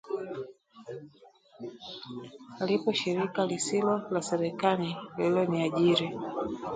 [2.67, 6.09] Lipo shirika lisilo la serikali lililoniajiri